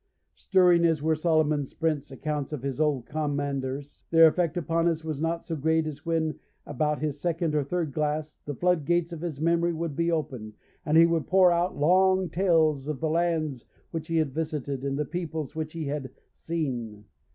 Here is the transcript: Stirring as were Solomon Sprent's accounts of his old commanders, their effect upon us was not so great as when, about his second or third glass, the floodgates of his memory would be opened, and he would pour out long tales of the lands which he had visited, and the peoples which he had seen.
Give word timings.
Stirring 0.33 0.83
as 0.83 1.03
were 1.03 1.13
Solomon 1.13 1.67
Sprent's 1.67 2.09
accounts 2.09 2.51
of 2.51 2.63
his 2.63 2.81
old 2.81 3.05
commanders, 3.05 4.03
their 4.09 4.25
effect 4.27 4.57
upon 4.57 4.87
us 4.87 5.03
was 5.03 5.21
not 5.21 5.45
so 5.45 5.55
great 5.55 5.85
as 5.85 6.03
when, 6.07 6.39
about 6.65 7.01
his 7.01 7.19
second 7.19 7.53
or 7.53 7.63
third 7.63 7.93
glass, 7.93 8.39
the 8.45 8.55
floodgates 8.55 9.11
of 9.13 9.21
his 9.21 9.39
memory 9.39 9.73
would 9.73 9.95
be 9.95 10.11
opened, 10.11 10.53
and 10.87 10.97
he 10.97 11.05
would 11.05 11.27
pour 11.27 11.51
out 11.51 11.77
long 11.77 12.31
tales 12.31 12.87
of 12.87 12.99
the 12.99 13.09
lands 13.11 13.65
which 13.91 14.07
he 14.07 14.17
had 14.17 14.33
visited, 14.33 14.83
and 14.83 14.97
the 14.97 15.05
peoples 15.05 15.55
which 15.55 15.73
he 15.73 15.85
had 15.85 16.09
seen. 16.35 17.05